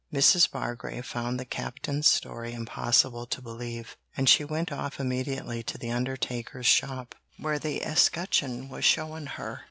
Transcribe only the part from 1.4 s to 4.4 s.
Captain's story impossible to believe, and